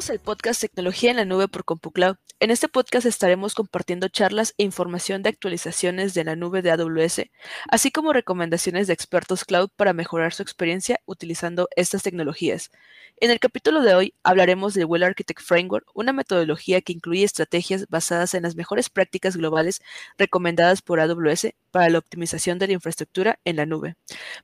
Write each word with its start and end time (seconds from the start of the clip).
Bienvenidos 0.00 0.18
al 0.18 0.24
podcast 0.24 0.60
Tecnología 0.62 1.10
en 1.10 1.18
la 1.18 1.26
Nube 1.26 1.46
por 1.48 1.66
CompuCloud. 1.66 2.16
En 2.38 2.50
este 2.50 2.68
podcast 2.68 3.04
estaremos 3.04 3.54
compartiendo 3.54 4.08
charlas 4.08 4.54
e 4.56 4.62
información 4.62 5.22
de 5.22 5.28
actualizaciones 5.28 6.14
de 6.14 6.24
la 6.24 6.36
nube 6.36 6.62
de 6.62 6.70
AWS, 6.70 7.26
así 7.68 7.90
como 7.90 8.14
recomendaciones 8.14 8.86
de 8.86 8.94
expertos 8.94 9.44
cloud 9.44 9.68
para 9.76 9.92
mejorar 9.92 10.32
su 10.32 10.42
experiencia 10.42 11.00
utilizando 11.04 11.68
estas 11.76 12.02
tecnologías. 12.02 12.70
En 13.18 13.30
el 13.30 13.40
capítulo 13.40 13.82
de 13.82 13.94
hoy 13.94 14.14
hablaremos 14.22 14.72
del 14.72 14.86
Well 14.86 15.02
Architect 15.02 15.42
Framework, 15.42 15.86
una 15.92 16.14
metodología 16.14 16.80
que 16.80 16.94
incluye 16.94 17.24
estrategias 17.24 17.86
basadas 17.90 18.32
en 18.32 18.44
las 18.44 18.56
mejores 18.56 18.88
prácticas 18.88 19.36
globales 19.36 19.82
recomendadas 20.16 20.80
por 20.80 21.00
AWS 21.00 21.48
para 21.70 21.90
la 21.90 21.98
optimización 21.98 22.58
de 22.58 22.68
la 22.68 22.72
infraestructura 22.72 23.38
en 23.44 23.56
la 23.56 23.66
nube, 23.66 23.96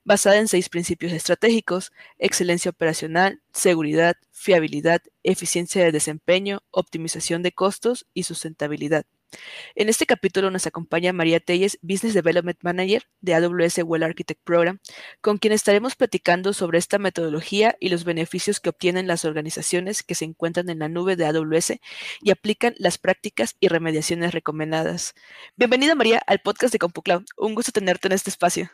basada 0.04 0.36
en 0.36 0.48
seis 0.48 0.68
principios 0.68 1.12
estratégicos, 1.12 1.92
excelencia 2.18 2.70
operacional, 2.70 3.40
seguridad, 3.54 4.16
fiabilidad, 4.30 5.00
eficiencia 5.26 5.84
de 5.84 5.92
desempeño, 5.92 6.62
optimización 6.70 7.42
de 7.42 7.52
costos 7.52 8.06
y 8.14 8.22
sustentabilidad. 8.22 9.06
En 9.74 9.88
este 9.88 10.06
capítulo 10.06 10.50
nos 10.50 10.66
acompaña 10.66 11.12
María 11.12 11.40
Telles, 11.40 11.78
Business 11.82 12.14
Development 12.14 12.58
Manager 12.62 13.02
de 13.20 13.34
AWS 13.34 13.78
Well 13.84 14.04
Architect 14.04 14.40
Program, 14.44 14.78
con 15.20 15.38
quien 15.38 15.52
estaremos 15.52 15.96
platicando 15.96 16.52
sobre 16.52 16.78
esta 16.78 16.98
metodología 16.98 17.76
y 17.80 17.88
los 17.88 18.04
beneficios 18.04 18.60
que 18.60 18.70
obtienen 18.70 19.08
las 19.08 19.24
organizaciones 19.24 20.02
que 20.02 20.14
se 20.14 20.24
encuentran 20.24 20.70
en 20.70 20.78
la 20.78 20.88
nube 20.88 21.16
de 21.16 21.26
AWS 21.26 21.74
y 22.22 22.30
aplican 22.30 22.74
las 22.78 22.98
prácticas 22.98 23.56
y 23.60 23.68
remediaciones 23.68 24.32
recomendadas. 24.32 25.14
Bienvenida 25.56 25.94
María 25.94 26.22
al 26.26 26.40
podcast 26.40 26.72
de 26.72 26.78
CompuCloud. 26.78 27.24
Un 27.36 27.54
gusto 27.54 27.72
tenerte 27.72 28.08
en 28.08 28.12
este 28.12 28.30
espacio. 28.30 28.70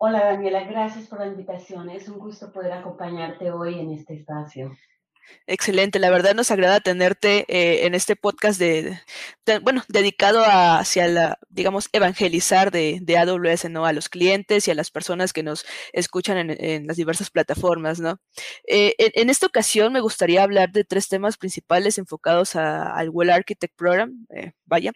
Hola 0.00 0.26
Daniela, 0.26 0.62
gracias 0.62 1.08
por 1.08 1.18
la 1.18 1.26
invitación. 1.26 1.90
Es 1.90 2.08
un 2.08 2.20
gusto 2.20 2.52
poder 2.52 2.70
acompañarte 2.70 3.50
hoy 3.50 3.80
en 3.80 3.90
este 3.90 4.14
espacio. 4.14 4.70
Excelente, 5.50 5.98
la 5.98 6.10
verdad 6.10 6.34
nos 6.34 6.50
agrada 6.50 6.80
tenerte 6.80 7.46
eh, 7.48 7.86
en 7.86 7.94
este 7.94 8.16
podcast 8.16 8.60
de, 8.60 9.00
bueno, 9.62 9.82
dedicado 9.88 10.44
hacia 10.46 11.08
la, 11.08 11.38
digamos, 11.48 11.88
evangelizar 11.92 12.70
de, 12.70 13.02
AWS, 13.16 13.70
¿no? 13.70 13.86
A 13.86 13.94
los 13.94 14.10
clientes 14.10 14.68
y 14.68 14.70
a 14.70 14.74
las 14.74 14.90
personas 14.90 15.32
que 15.32 15.42
nos 15.42 15.64
escuchan 15.94 16.50
en, 16.50 16.86
las 16.86 16.98
diversas 16.98 17.30
plataformas, 17.30 17.98
¿no? 17.98 18.20
Eh, 18.66 18.94
en, 18.98 19.30
esta 19.30 19.46
ocasión 19.46 19.90
me 19.90 20.00
gustaría 20.00 20.42
hablar 20.42 20.70
de 20.70 20.84
tres 20.84 21.08
temas 21.08 21.38
principales 21.38 21.96
enfocados 21.96 22.54
al 22.54 23.08
Well 23.08 23.30
Architect 23.30 23.74
Program, 23.74 24.26
eh, 24.36 24.52
vaya. 24.66 24.92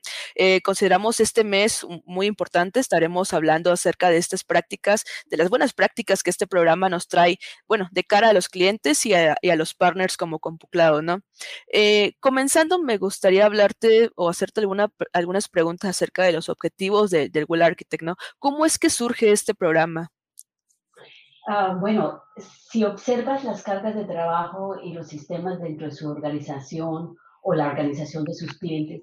consideramos 0.62 1.18
este 1.20 1.44
mes 1.44 1.86
muy 2.04 2.26
importante, 2.26 2.78
estaremos 2.78 3.32
hablando 3.32 3.72
acerca 3.72 4.10
de 4.10 4.18
estas 4.18 4.44
prácticas, 4.44 5.04
de 5.24 5.38
las 5.38 5.48
buenas 5.48 5.72
prácticas 5.72 6.22
que 6.22 6.28
este 6.28 6.46
programa 6.46 6.90
nos 6.90 7.08
trae, 7.08 7.38
bueno, 7.66 7.88
de 7.90 8.04
cara 8.04 8.28
a 8.28 8.32
los 8.34 8.50
clientes 8.50 9.06
y 9.06 9.14
a, 9.14 9.34
y 9.40 9.48
a 9.48 9.56
los 9.56 9.72
partners 9.72 10.18
como 10.22 10.38
CompuCloud, 10.38 11.02
¿no? 11.02 11.18
Eh, 11.72 12.12
comenzando, 12.20 12.80
me 12.80 12.96
gustaría 12.96 13.44
hablarte 13.44 14.10
o 14.14 14.28
hacerte 14.28 14.60
alguna, 14.60 14.88
algunas 15.12 15.48
preguntas 15.48 15.90
acerca 15.90 16.22
de 16.22 16.30
los 16.30 16.48
objetivos 16.48 17.10
del 17.10 17.44
Well 17.48 17.62
Architect, 17.62 18.04
¿no? 18.04 18.14
¿Cómo 18.38 18.64
es 18.64 18.78
que 18.78 18.88
surge 18.88 19.32
este 19.32 19.52
programa? 19.52 20.12
Ah, 21.48 21.76
bueno, 21.80 22.22
si 22.36 22.84
observas 22.84 23.42
las 23.42 23.64
cargas 23.64 23.96
de 23.96 24.04
trabajo 24.04 24.76
y 24.80 24.92
los 24.92 25.08
sistemas 25.08 25.60
dentro 25.60 25.86
de 25.86 25.92
su 25.92 26.08
organización 26.08 27.16
o 27.42 27.54
la 27.54 27.66
organización 27.66 28.22
de 28.22 28.34
sus 28.34 28.56
clientes, 28.60 29.02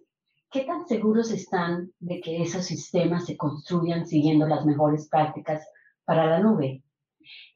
¿qué 0.49 0.61
tan 0.61 0.87
seguros 0.87 1.31
están 1.31 1.91
de 1.99 2.21
que 2.21 2.41
esos 2.41 2.63
sistemas 2.63 3.25
se 3.25 3.35
construyan 3.35 4.07
siguiendo 4.07 4.47
las 4.47 4.65
mejores 4.65 5.09
prácticas 5.09 5.67
para 6.05 6.27
la 6.27 6.39
nube? 6.39 6.81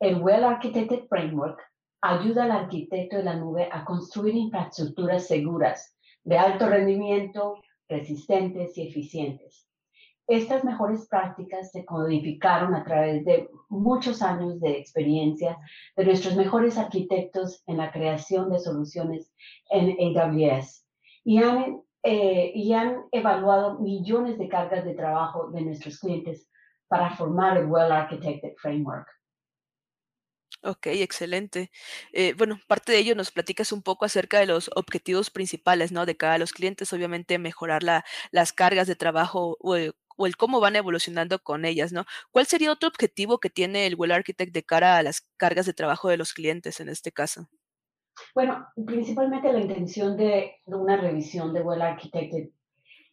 El 0.02 0.22
Well 0.22 0.44
Architected 0.44 1.08
Framework 1.08 1.62
ayuda 2.04 2.44
al 2.44 2.52
arquitecto 2.52 3.16
de 3.16 3.24
la 3.24 3.36
nube 3.36 3.70
a 3.72 3.86
construir 3.86 4.36
infraestructuras 4.36 5.26
seguras, 5.26 5.98
de 6.26 6.38
alto 6.38 6.68
rendimiento, 6.68 7.56
resistentes 7.88 8.78
y 8.78 8.90
eficientes. 8.90 9.70
Estas 10.28 10.66
mejores 10.66 11.08
prácticas 11.08 11.72
se 11.72 11.86
codificaron 11.86 12.76
a 12.76 12.84
través 12.84 13.24
de 13.24 13.50
muchos 13.70 14.22
años 14.22 14.60
de 14.60 14.78
experiencia 14.78 15.58
de 15.96 16.06
nuestros 16.06 16.36
mejores 16.36 16.78
arquitectos 16.78 17.64
en 17.68 17.78
la 17.78 17.92
creación 17.92 18.52
de 18.52 18.60
soluciones 18.60 19.34
en 19.70 20.18
AWS 20.18 20.86
y 21.24 21.38
han, 21.38 21.82
eh, 22.04 22.52
y 22.54 22.74
han 22.74 23.04
evaluado 23.14 23.80
millones 23.80 24.38
de 24.38 24.50
cargas 24.50 24.84
de 24.84 24.94
trabajo 24.94 25.52
de 25.52 25.62
nuestros 25.62 26.00
clientes 26.00 26.50
para 26.90 27.16
formar 27.16 27.58
el 27.58 27.68
Well 27.68 27.94
Architected 27.94 28.56
Framework. 28.58 29.08
Ok, 30.66 30.88
excelente. 30.88 31.72
Eh, 32.14 32.34
bueno, 32.38 32.58
parte 32.68 32.94
de 32.94 33.00
ello 33.00 33.16
nos 33.16 33.32
platicas 33.32 33.74
un 33.74 33.82
poco 33.82 34.06
acerca 34.06 34.40
de 34.40 34.46
los 34.46 34.72
objetivos 34.76 35.30
principales, 35.30 35.92
¿no? 35.92 36.06
De 36.06 36.16
cada 36.16 36.38
los 36.38 36.54
clientes, 36.54 36.94
obviamente 36.94 37.38
mejorar 37.38 37.84
la, 37.84 38.06
las 38.32 38.54
cargas 38.54 38.88
de 38.88 38.96
trabajo 38.96 39.58
o 39.60 39.76
el, 39.76 39.94
cómo 40.38 40.62
van 40.62 40.78
evolucionando 40.78 41.40
con 41.44 41.66
ellas, 41.66 41.92
¿no? 41.92 42.06
¿Cuál 42.32 42.46
sería 42.46 42.72
otro 42.72 42.88
objetivo 42.88 43.40
que 43.40 43.50
tiene 43.50 43.88
el 43.88 43.96
Well 43.96 44.14
Architect 44.14 44.54
de 44.54 44.64
cara 44.64 44.96
a 44.98 45.04
las 45.04 45.28
cargas 45.36 45.66
de 45.66 45.74
trabajo 45.74 46.08
de 46.08 46.16
los 46.16 46.34
clientes 46.34 46.80
en 46.80 46.88
este 46.88 47.12
caso? 47.12 47.50
Bueno, 48.34 48.66
principalmente 48.86 49.52
la 49.52 49.60
intención 49.60 50.16
de 50.16 50.62
una 50.66 50.96
revisión 50.96 51.54
de 51.54 51.62
Well 51.62 51.82
Architect 51.82 52.54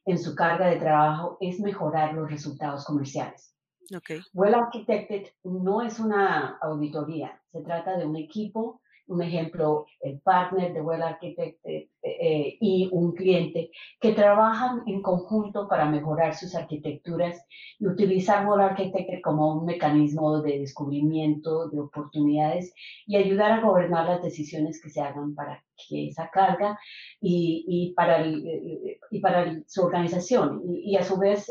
en 0.05 0.19
su 0.19 0.37
carga 0.37 0.69
de 0.69 0.77
trabajo 0.77 1.37
es 1.41 1.59
mejorar 1.59 2.15
los 2.15 2.31
resultados 2.31 2.85
comerciales. 2.85 3.57
Okay. 3.95 4.21
Well 4.35 4.55
Architected 4.55 5.29
no 5.45 5.83
es 5.83 5.99
una 5.99 6.59
auditoría, 6.61 7.41
se 7.53 7.63
trata 7.63 7.97
de 7.97 8.07
un 8.07 8.17
equipo, 8.17 8.81
un 9.11 9.23
ejemplo, 9.23 9.87
el 10.01 10.21
partner 10.21 10.73
de 10.73 10.81
Well 10.81 11.03
Architected 11.03 11.87
eh, 12.03 12.57
y 12.61 12.89
un 12.93 13.13
cliente 13.13 13.71
que 14.01 14.13
trabajan 14.13 14.83
en 14.87 15.03
conjunto 15.03 15.69
para 15.69 15.85
mejorar 15.85 16.35
sus 16.35 16.55
arquitecturas 16.55 17.45
y 17.79 17.87
utilizar 17.87 18.47
Well 18.47 18.61
Architected 18.61 19.21
como 19.23 19.59
un 19.59 19.67
mecanismo 19.67 20.41
de 20.41 20.61
descubrimiento 20.61 21.69
de 21.69 21.81
oportunidades 21.81 22.73
y 23.07 23.17
ayudar 23.17 23.53
a 23.53 23.61
gobernar 23.61 24.07
las 24.07 24.23
decisiones 24.23 24.81
que 24.81 24.91
se 24.91 25.01
hagan 25.01 25.35
para 25.35 25.63
que 25.89 26.09
esa 26.09 26.31
carga 26.31 26.79
y, 27.21 27.65
y 27.67 27.93
para, 27.95 28.25
y 28.27 29.21
para 29.21 29.61
su 29.67 29.83
organización. 29.83 30.63
Y, 30.65 30.93
y 30.93 30.97
a 30.97 31.03
su 31.03 31.19
vez 31.19 31.51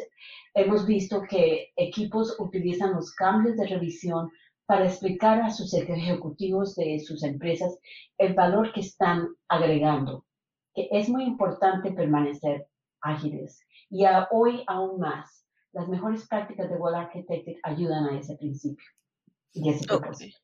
hemos 0.54 0.86
visto 0.86 1.24
que 1.30 1.72
equipos 1.76 2.36
utilizan 2.40 2.94
los 2.94 3.14
cambios 3.14 3.58
de 3.58 3.68
revisión 3.68 4.30
para 4.70 4.86
explicar 4.86 5.42
a 5.42 5.50
sus 5.50 5.74
ejecutivos 5.74 6.76
de 6.76 7.00
sus 7.00 7.24
empresas 7.24 7.80
el 8.20 8.36
valor 8.36 8.72
que 8.72 8.82
están 8.82 9.30
agregando, 9.48 10.28
que 10.76 10.88
es 10.92 11.10
muy 11.10 11.24
importante 11.24 11.92
permanecer 11.92 12.68
ágiles. 13.02 13.60
Y 13.90 14.06
hoy 14.30 14.64
aún 14.68 15.00
más, 15.00 15.44
las 15.72 15.88
mejores 15.88 16.28
prácticas 16.28 16.70
de 16.70 16.76
Wall 16.76 16.94
Architecture 16.94 17.58
ayudan 17.64 18.10
a 18.10 18.20
ese 18.20 18.38
principio 18.38 18.86
y 19.54 19.72
ese 19.72 19.88
propósito. 19.88 20.38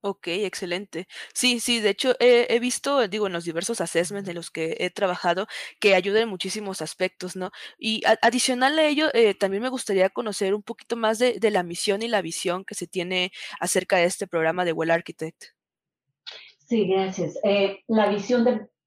Ok, 0.00 0.28
excelente. 0.28 1.08
Sí, 1.34 1.58
sí, 1.58 1.80
de 1.80 1.90
hecho 1.90 2.14
he, 2.20 2.58
visto, 2.60 3.08
digo, 3.08 3.26
en 3.26 3.32
los 3.32 3.44
diversos 3.44 3.80
assessments 3.80 4.28
en 4.28 4.36
los 4.36 4.50
que 4.52 4.76
he 4.78 4.90
trabajado, 4.90 5.48
que 5.80 5.96
ayudan 5.96 6.22
en 6.24 6.28
muchísimos 6.28 6.82
aspectos, 6.82 7.34
¿no? 7.34 7.50
Y 7.78 8.02
adicional 8.22 8.78
a 8.78 8.86
ello, 8.86 9.08
eh, 9.12 9.34
también 9.34 9.62
me 9.62 9.68
gustaría 9.68 10.08
conocer 10.10 10.54
un 10.54 10.62
poquito 10.62 10.96
más 10.96 11.18
de, 11.18 11.38
la 11.50 11.64
misión 11.64 12.02
y 12.02 12.08
la 12.08 12.22
visión 12.22 12.64
que 12.64 12.76
se 12.76 12.86
tiene 12.86 13.32
acerca 13.58 13.96
de 13.96 14.04
este 14.04 14.28
programa 14.28 14.64
de 14.64 14.72
Well 14.72 14.92
Architect. 14.92 15.46
Sí, 16.58 16.86
gracias. 16.86 17.36
Eh, 17.42 17.80
la 17.88 18.08
visión 18.08 18.44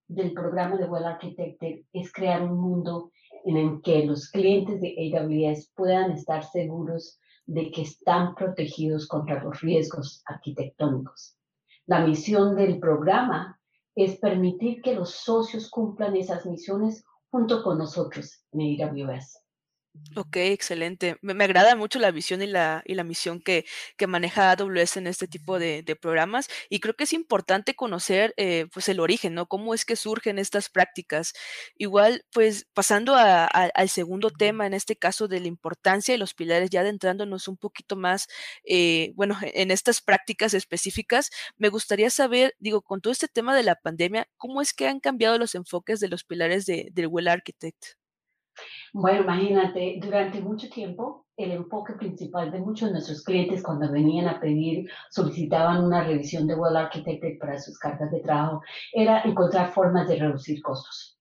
del 0.08 0.32
programa 0.34 0.78
de 0.78 0.86
Well 0.86 1.06
Architect 1.06 1.62
es 1.91 2.14
crear 2.14 2.41
un 2.44 2.58
mundo 2.58 3.12
en 3.44 3.58
el 3.58 3.82
que 3.82 4.06
los 4.06 4.30
clientes 4.30 4.80
de 4.80 4.96
AWS 5.14 5.72
puedan 5.76 6.12
estar 6.12 6.46
seguros 6.46 7.20
de 7.46 7.72
que 7.72 7.82
están 7.82 8.35
protegidos 8.35 9.08
contra 9.08 9.43
los 9.43 9.61
riesgos 9.61 10.23
arquitectónicos. 10.26 11.38
La 11.85 12.05
misión 12.05 12.55
del 12.55 12.79
programa 12.79 13.59
es 13.96 14.17
permitir 14.17 14.82
que 14.82 14.96
los 14.96 15.11
socios 15.11 15.70
cumplan 15.70 16.16
esas 16.16 16.46
misiones 16.46 17.03
junto 17.29 17.64
con 17.64 17.78
nosotros 17.78 18.46
en 18.52 18.82
AWS. 18.82 19.41
Ok, 20.16 20.38
excelente. 20.38 21.17
Me, 21.22 21.43
agrada 21.43 21.76
mucho 21.76 21.99
la 21.99 22.11
visión 22.11 22.41
y 22.41 22.47
la, 22.47 22.82
y 22.85 22.96
la 22.96 23.03
misión 23.03 23.41
que, 23.41 23.66
que 23.97 24.08
maneja 24.08 24.52
AWS 24.52 24.97
en 24.97 25.08
este 25.08 25.28
tipo 25.28 25.59
de, 25.59 25.84
programas 26.02 26.47
y 26.70 26.79
creo 26.79 26.96
que 26.96 27.03
es 27.03 27.14
importante 27.14 27.76
conocer 27.76 28.34
eh, 28.38 28.67
pues 28.73 28.88
el 28.90 28.99
origen, 29.02 29.34
¿no? 29.34 29.47
Cómo 29.47 29.73
es 29.73 29.84
que 29.85 29.96
surgen 29.97 30.40
estas 30.40 30.70
prácticas. 30.70 31.34
Igual, 31.78 32.26
pues 32.32 32.67
pasando 32.73 33.16
al 33.16 33.90
segundo 33.90 34.29
tema, 34.32 34.66
en 34.66 34.73
este 34.73 34.96
caso 34.96 35.28
de 35.28 35.41
la 35.41 35.47
importancia 35.47 36.16
y 36.16 36.17
los 36.17 36.34
pilares, 36.34 36.70
ya 36.70 36.82
adentrándonos 36.82 37.47
un 37.49 37.58
poquito 37.58 37.96
más, 37.97 38.28
eh, 38.64 39.11
bueno, 39.16 39.37
en 39.53 39.72
estas 39.72 40.02
prácticas 40.02 40.53
específicas, 40.53 41.32
me 41.58 41.70
gustaría 41.70 42.09
saber, 42.09 42.55
digo, 42.59 42.82
con 42.82 43.02
todo 43.02 43.11
este 43.11 43.28
tema 43.28 43.55
de 43.55 43.64
la 43.64 43.76
pandemia, 43.76 44.28
¿cómo 44.37 44.61
es 44.61 44.73
que 44.73 44.87
han 44.87 44.99
cambiado 45.02 45.37
los 45.37 45.55
enfoques 45.55 45.99
de 45.99 46.08
los 46.09 46.23
pilares 46.23 46.66
de, 46.66 46.90
del 46.94 47.08
Well 47.08 47.28
Architect? 47.28 48.01
Bueno, 48.93 49.22
imagínate, 49.22 49.99
durante 50.02 50.41
mucho 50.41 50.69
tiempo 50.69 51.25
el 51.37 51.52
enfoque 51.52 51.93
principal 51.93 52.52
de 52.52 52.59
muchos 52.59 52.90
de 52.90 52.93
nuestros 52.93 53.23
clientes 53.23 53.63
cuando 53.63 53.91
venían 53.91 54.28
a 54.28 54.40
pedir, 54.40 54.90
solicitaban 55.09 55.84
una 55.84 56.03
revisión 56.03 56.47
de 56.47 56.55
Well 56.55 56.78
Architected 56.78 57.40
para 57.40 57.58
sus 57.58 57.78
cartas 57.79 58.11
de 58.11 58.19
trabajo, 58.19 58.61
era 58.93 59.22
encontrar 59.22 59.72
formas 59.72 60.08
de 60.08 60.17
reducir 60.17 60.61
costos. 60.61 61.17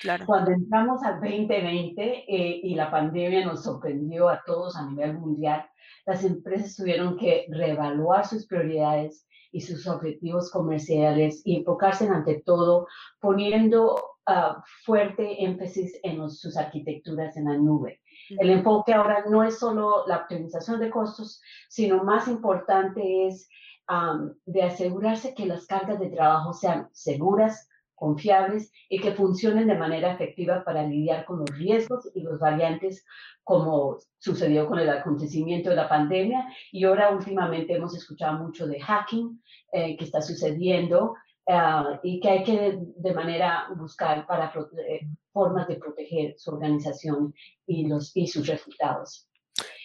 Claro. 0.00 0.26
Cuando 0.26 0.50
entramos 0.50 1.02
al 1.04 1.20
2020 1.20 2.02
eh, 2.02 2.60
y 2.64 2.74
la 2.74 2.90
pandemia 2.90 3.44
nos 3.44 3.62
sorprendió 3.62 4.28
a 4.28 4.42
todos 4.44 4.76
a 4.76 4.86
nivel 4.86 5.18
mundial, 5.18 5.64
las 6.06 6.24
empresas 6.24 6.74
tuvieron 6.76 7.16
que 7.16 7.46
reevaluar 7.50 8.26
sus 8.26 8.46
prioridades 8.46 9.26
y 9.52 9.60
sus 9.60 9.86
objetivos 9.86 10.50
comerciales 10.50 11.42
y 11.44 11.56
enfocarse 11.56 12.08
ante 12.08 12.42
todo 12.44 12.88
poniendo 13.20 14.11
uh, 14.28 14.60
fuerte 14.84 15.44
énfasis 15.44 15.98
en 16.02 16.18
los, 16.18 16.40
sus 16.40 16.56
arquitecturas 16.56 17.36
en 17.36 17.44
la 17.46 17.56
nube. 17.56 18.00
El 18.30 18.50
enfoque 18.50 18.94
ahora 18.94 19.24
no 19.28 19.42
es 19.42 19.58
solo 19.58 20.04
la 20.06 20.18
optimización 20.18 20.80
de 20.80 20.90
costos, 20.90 21.40
sino 21.68 22.04
más 22.04 22.28
importante 22.28 23.26
es 23.26 23.48
um, 23.90 24.32
de 24.46 24.62
asegurarse 24.62 25.34
que 25.34 25.46
las 25.46 25.66
cargas 25.66 25.98
de 25.98 26.10
trabajo 26.10 26.52
sean 26.52 26.88
seguras, 26.92 27.68
confiables 28.02 28.72
y 28.88 29.00
que 29.00 29.12
funcionen 29.12 29.68
de 29.68 29.78
manera 29.78 30.12
efectiva 30.12 30.64
para 30.64 30.84
lidiar 30.84 31.24
con 31.24 31.38
los 31.38 31.50
riesgos 31.56 32.10
y 32.16 32.22
los 32.22 32.40
variantes 32.40 33.04
como 33.44 33.96
sucedió 34.18 34.66
con 34.66 34.80
el 34.80 34.90
acontecimiento 34.90 35.70
de 35.70 35.76
la 35.76 35.88
pandemia 35.88 36.44
y 36.72 36.82
ahora 36.84 37.10
últimamente 37.10 37.76
hemos 37.76 37.94
escuchado 37.94 38.42
mucho 38.42 38.66
de 38.66 38.80
hacking 38.80 39.40
eh, 39.72 39.96
que 39.96 40.04
está 40.04 40.20
sucediendo 40.20 41.14
uh, 41.46 41.98
y 42.02 42.20
que 42.20 42.28
hay 42.28 42.44
que 42.44 42.78
de, 42.96 43.14
manera 43.14 43.68
buscar 43.76 44.26
para 44.26 44.52
eh, 44.88 45.00
formas 45.32 45.68
de 45.68 45.76
proteger 45.76 46.34
su 46.38 46.50
organización 46.50 47.34
y, 47.66 47.86
los, 47.86 48.16
y 48.16 48.26
sus 48.26 48.46
resultados. 48.46 49.28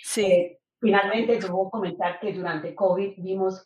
Sí. 0.04 0.26
Eh, 0.26 0.60
finalmente, 0.80 1.40
debo 1.40 1.70
comentar 1.70 2.20
que 2.20 2.34
durante 2.34 2.76
COVID 2.76 3.14
vimos 3.18 3.66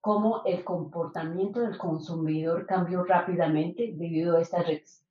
cómo 0.00 0.42
el 0.44 0.62
comportamiento 0.64 1.60
del 1.60 1.78
consumidor 1.78 2.66
cambió 2.66 3.04
rápidamente 3.04 3.94
debido 3.94 4.36
a 4.36 4.42
estas 4.42 4.66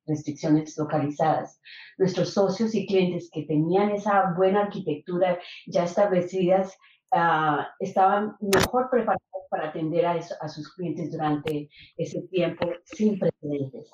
restricciones 0.06 0.78
localizadas. 0.78 1.60
Nuestros 1.98 2.32
socios 2.32 2.76
y 2.76 2.86
clientes 2.86 3.28
que 3.32 3.42
tenían 3.42 3.90
esa 3.90 4.32
buena 4.36 4.62
arquitectura 4.62 5.40
ya 5.66 5.82
establecidas 5.82 6.78
uh, 7.14 7.62
estaban 7.78 8.36
mejor 8.40 8.90
preparados 8.90 9.22
para 9.48 9.68
atender 9.68 10.04
a, 10.04 10.12
a 10.12 10.48
sus 10.48 10.74
clientes 10.74 11.12
durante 11.12 11.70
ese 11.96 12.22
tiempo 12.30 12.68
sin 12.84 13.18
precedentes. 13.18 13.90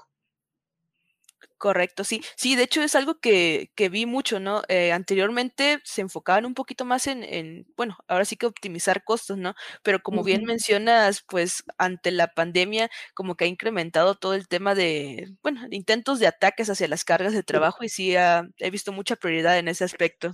Correcto, 1.56 2.04
sí. 2.04 2.22
Sí, 2.36 2.56
de 2.56 2.62
hecho 2.62 2.82
es 2.82 2.94
algo 2.94 3.20
que, 3.20 3.70
que 3.74 3.90
vi 3.90 4.06
mucho, 4.06 4.40
¿no? 4.40 4.62
Eh, 4.68 4.92
anteriormente 4.92 5.80
se 5.84 6.00
enfocaban 6.00 6.46
un 6.46 6.54
poquito 6.54 6.86
más 6.86 7.06
en, 7.06 7.22
en, 7.22 7.66
bueno, 7.76 7.98
ahora 8.08 8.24
sí 8.24 8.36
que 8.36 8.46
optimizar 8.46 9.04
costos, 9.04 9.36
¿no? 9.36 9.54
Pero 9.82 10.00
como 10.00 10.24
bien 10.24 10.44
mencionas, 10.44 11.22
pues 11.28 11.62
ante 11.76 12.12
la 12.12 12.28
pandemia 12.28 12.88
como 13.12 13.34
que 13.34 13.44
ha 13.44 13.48
incrementado 13.48 14.14
todo 14.14 14.32
el 14.32 14.48
tema 14.48 14.74
de, 14.74 15.34
bueno, 15.42 15.66
intentos 15.70 16.18
de 16.18 16.28
ataques 16.28 16.70
hacia 16.70 16.88
las 16.88 17.04
cargas 17.04 17.34
de 17.34 17.42
trabajo 17.42 17.84
y 17.84 17.90
sí 17.90 18.14
he 18.16 18.70
visto 18.70 18.90
mucha 18.90 19.16
prioridad 19.16 19.58
en 19.58 19.68
ese 19.68 19.84
aspecto. 19.84 20.32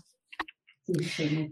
Sí, 0.87 0.94
sí, 1.03 1.50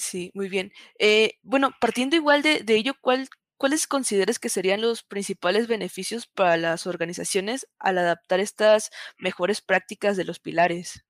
Sí, 0.00 0.30
muy 0.34 0.48
bien. 0.48 0.72
Eh, 0.98 1.34
bueno, 1.42 1.70
partiendo 1.80 2.16
igual 2.16 2.42
de, 2.42 2.60
de 2.60 2.74
ello, 2.74 2.94
¿cuál, 3.00 3.28
¿cuáles 3.58 3.86
consideras 3.86 4.38
que 4.38 4.48
serían 4.48 4.80
los 4.80 5.02
principales 5.02 5.68
beneficios 5.68 6.26
para 6.26 6.56
las 6.56 6.86
organizaciones 6.86 7.68
al 7.78 7.98
adaptar 7.98 8.40
estas 8.40 8.90
mejores 9.18 9.60
prácticas 9.60 10.16
de 10.16 10.24
los 10.24 10.38
pilares? 10.40 11.04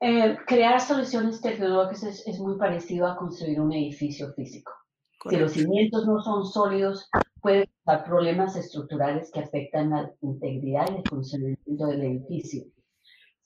Eh, 0.00 0.36
crear 0.46 0.80
soluciones 0.80 1.40
tecnológicas 1.40 2.22
es, 2.26 2.38
muy 2.38 2.56
parecido 2.56 3.06
a 3.06 3.16
construir 3.16 3.60
un 3.60 3.72
edificio 3.72 4.32
físico. 4.34 4.72
Si 5.28 5.36
los 5.36 5.52
cimientos 5.52 6.06
no 6.06 6.20
son 6.20 6.44
sólidos, 6.44 7.10
puede 7.40 7.68
haber 7.86 8.04
problemas 8.04 8.54
estructurales 8.56 9.30
que 9.32 9.40
afectan 9.40 9.90
la 9.90 10.12
integridad 10.20 10.92
y 10.92 11.00
el 11.00 11.08
funcionamiento 11.08 11.86
del 11.86 12.02
edificio. 12.02 12.64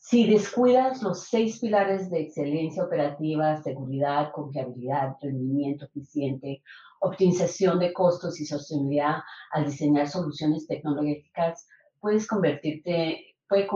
Si 0.05 0.27
descuidas 0.29 1.01
los 1.01 1.29
seis 1.29 1.61
pilares 1.61 2.11
de 2.11 2.23
excelencia 2.23 2.83
operativa, 2.83 3.63
seguridad, 3.63 4.33
confiabilidad, 4.33 5.15
rendimiento 5.23 5.85
eficiente, 5.85 6.65
optimización 7.01 7.79
de 7.79 7.93
costos 7.93 8.41
y 8.41 8.45
sostenibilidad 8.45 9.19
al 9.53 9.67
diseñar 9.67 10.09
soluciones 10.09 10.67
tecnológicas, 10.67 11.69
puedes 12.01 12.27
convertirte, 12.27 13.37
puede 13.49 13.69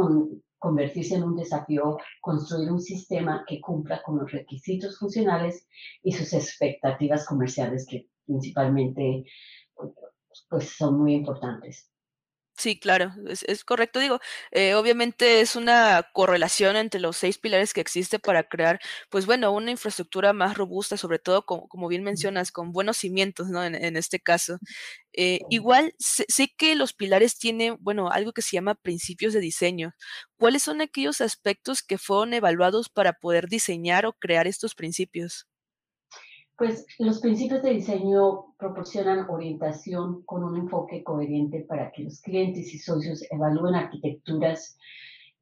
convertirse 0.59 1.15
en 1.15 1.23
un 1.23 1.37
desafío 1.37 1.97
construir 2.21 2.73
un 2.73 2.81
sistema 2.81 3.45
que 3.47 3.61
cumpla 3.61 4.03
con 4.03 4.19
los 4.19 4.33
requisitos 4.33 4.99
funcionales 4.99 5.69
y 6.03 6.11
sus 6.11 6.33
expectativas 6.33 7.25
comerciales 7.25 7.87
que 7.89 8.09
principalmente 8.27 9.23
pues, 10.51 10.71
son 10.77 10.99
muy 10.99 11.15
importantes. 11.15 11.89
Sí, 12.59 12.79
claro, 12.81 13.13
es, 13.29 13.65
correcto. 13.65 14.01
Digo, 14.01 14.19
eh, 14.51 14.75
obviamente 14.75 15.43
es 15.43 15.57
una 15.57 16.09
correlación 16.15 16.77
entre 16.77 17.01
los 17.01 17.19
seis 17.19 17.37
pilares 17.37 17.75
que 17.75 17.83
existe 17.83 18.19
para 18.19 18.45
crear, 18.45 18.81
pues 19.11 19.27
bueno, 19.27 19.53
una 19.53 19.71
infraestructura 19.71 20.33
más 20.33 20.57
robusta, 20.57 20.97
sobre 20.97 21.19
todo, 21.19 21.45
como, 21.45 21.69
como 21.69 21.87
bien 21.89 22.03
mencionas, 22.03 22.53
con 22.53 22.73
buenos 22.73 22.97
cimientos, 22.97 23.49
¿no? 23.49 23.63
En, 23.63 23.97
este 23.97 24.21
caso. 24.21 24.59
Eh, 25.13 25.41
igual, 25.51 25.95
sé, 25.99 26.25
sé, 26.29 26.49
que 26.57 26.75
los 26.77 26.95
pilares 26.95 27.39
tienen, 27.39 27.77
bueno, 27.81 28.11
algo 28.11 28.33
que 28.33 28.43
se 28.43 28.53
llama 28.57 28.75
principios 28.75 29.35
de 29.35 29.41
diseño. 29.41 29.95
¿Cuáles 30.39 30.63
son 30.63 30.81
aquellos 30.81 31.21
aspectos 31.21 31.83
que 31.83 31.99
fueron 31.99 32.33
evaluados 32.35 32.89
para 32.89 33.13
poder 33.15 33.49
diseñar 33.49 34.07
o 34.07 34.15
crear 34.15 34.47
estos 34.47 34.75
principios? 34.75 35.47
Pues 36.59 36.87
los 36.99 37.21
principios 37.21 37.63
de 37.63 37.75
diseño 37.75 38.55
proporcionan 38.57 39.29
orientación 39.29 40.23
con 40.23 40.43
un 40.43 40.57
enfoque 40.57 41.05
coherente 41.05 41.67
para 41.69 41.93
que 41.93 42.05
los 42.05 42.23
clientes 42.23 42.73
y 42.73 42.79
socios 42.79 43.23
evalúen 43.31 43.75
arquitecturas 43.75 44.79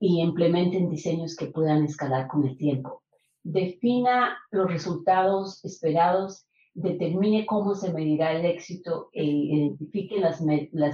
y 0.00 0.20
implementen 0.20 0.90
diseños 0.90 1.36
que 1.36 1.46
puedan 1.46 1.84
escalar 1.84 2.26
con 2.26 2.44
el 2.44 2.56
tiempo. 2.56 3.04
Defina 3.44 4.36
los 4.50 4.68
resultados 4.68 5.64
esperados, 5.64 6.48
determine 6.74 7.46
cómo 7.46 7.76
se 7.76 7.92
medirá 7.92 8.32
el 8.32 8.44
éxito 8.44 9.10
e 9.12 9.22
identifique 9.22 10.18
las, 10.18 10.40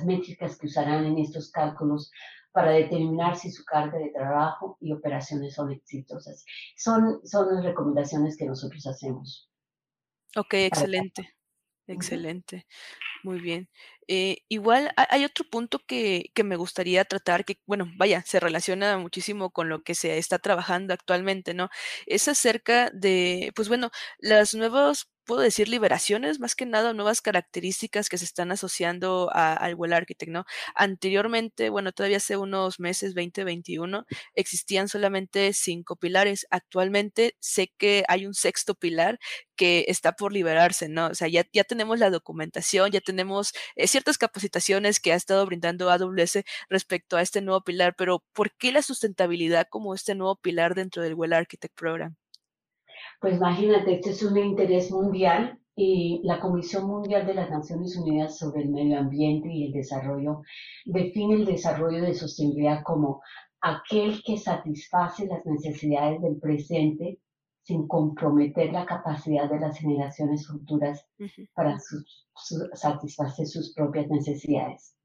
métricas 0.05 0.59
que 0.59 0.67
usarán 0.67 1.07
en 1.07 1.19
estos 1.19 1.51
cálculos 1.51 2.11
para 2.53 2.73
determinar 2.73 3.37
si 3.37 3.51
su 3.51 3.65
carga 3.65 3.97
de 3.97 4.11
trabajo 4.11 4.77
y 4.81 4.93
operaciones 4.93 5.55
son 5.55 5.73
exitosas. 5.73 6.45
Son, 6.77 7.21
son 7.25 7.55
las 7.55 7.65
recomendaciones 7.65 8.37
que 8.37 8.45
nosotros 8.45 8.87
hacemos. 8.87 9.50
Ok, 10.37 10.55
excelente. 10.55 11.35
Excelente. 11.87 12.67
Muy 13.25 13.41
bien. 13.41 13.69
Eh, 14.13 14.39
igual 14.49 14.93
hay 14.97 15.25
otro 15.25 15.45
punto 15.49 15.79
que, 15.87 16.33
que, 16.35 16.43
me 16.43 16.57
gustaría 16.57 17.05
tratar, 17.05 17.45
que, 17.45 17.61
bueno, 17.65 17.87
vaya, 17.97 18.25
se 18.27 18.41
relaciona 18.41 18.99
muchísimo 18.99 19.51
con 19.53 19.69
lo 19.69 19.85
que 19.85 19.95
se 19.95 20.19
está 20.19 20.41
trabajando 20.41 20.93
actualmente, 20.93 21.55
¿no? 21.55 21.69
Es 22.07 22.27
acerca 22.27 22.91
de, 22.93 23.53
pues 23.55 23.69
bueno, 23.69 23.93
las 24.19 24.55
nuevos 24.55 25.11
puedo 25.31 25.43
decir 25.43 25.69
liberaciones, 25.69 26.41
más 26.41 26.57
que 26.57 26.67
nada 26.67 26.93
nuevas 26.93 27.21
características 27.23 28.09
que 28.09 28.19
se 28.19 28.25
están 28.25 28.51
asociando 28.51 29.31
al 29.33 29.77
Well 29.77 29.93
Architect, 29.93 30.33
¿no? 30.33 30.45
Anteriormente, 30.75 31.71
bueno, 31.71 31.93
todavía 31.93 32.17
hace 32.17 32.37
unos 32.37 32.81
meses, 32.81 33.15
2021, 33.15 34.07
existían 34.35 34.89
solamente 34.89 35.53
cinco 35.53 35.95
pilares. 35.95 36.49
Actualmente 36.51 37.37
sé 37.39 37.73
que 37.79 38.05
hay 38.09 38.27
un 38.27 38.35
sexto 38.35 38.75
pilar 38.75 39.21
que 39.55 39.85
está 39.89 40.13
por 40.13 40.33
liberarse, 40.33 40.89
¿no? 40.89 41.09
O 41.09 41.15
sea, 41.15 41.29
ya, 41.29 41.45
ya 41.53 41.63
tenemos 41.63 42.01
la 42.01 42.11
documentación, 42.11 42.91
ya 42.91 43.01
tenemos 43.01 43.53
eh, 43.77 43.87
ciertas 44.01 44.17
capacitaciones 44.17 44.99
que 44.99 45.13
ha 45.13 45.15
estado 45.15 45.45
brindando 45.45 45.91
AWS 45.91 46.43
respecto 46.71 47.19
a 47.19 47.23
este 47.23 47.43
nuevo 47.43 47.61
pilar, 47.61 47.95
pero 47.99 48.23
¿por 48.33 48.51
qué 48.53 48.73
la 48.73 48.81
sustentabilidad 48.81 49.67
como 49.69 49.95
este 49.95 50.15
nuevo 50.15 50.37
pilar 50.37 50.75
dentro 50.75 51.03
del 51.03 51.13
Well 51.13 51.35
Architect 51.35 51.79
Program? 51.79 52.17
Pues 53.21 53.37
imagínate, 53.37 53.97
este 53.97 54.11
es 54.11 54.23
un 54.23 54.39
interés 54.39 54.91
mundial 54.91 55.59
y 55.77 56.23
la 56.25 56.41
Comisión 56.41 56.87
Mundial 56.87 57.27
de 57.27 57.35
las 57.35 57.51
Naciones 57.51 57.95
Unidas 57.97 58.39
sobre 58.39 58.63
el 58.63 58.71
Medio 58.71 58.99
Ambiente 58.99 59.53
y 59.53 59.67
el 59.67 59.73
Desarrollo 59.73 60.41
define 60.87 61.35
el 61.35 61.45
desarrollo 61.45 62.03
de 62.03 62.15
sostenibilidad 62.15 62.83
como 62.83 63.21
aquel 63.61 64.23
que 64.25 64.39
satisface 64.39 65.27
las 65.27 65.45
necesidades 65.45 66.23
del 66.23 66.39
presente 66.39 67.19
sin 67.63 67.87
comprometer 67.87 68.73
la 68.73 68.87
capacidad 68.87 69.49
de 69.51 69.61
las 69.61 69.79
generaciones 69.79 70.47
futuras 70.47 71.07
para 71.55 71.79
satisfacer 72.75 73.47
sus 73.47 73.75
propias 73.75 74.09
necesidades. 74.09 74.97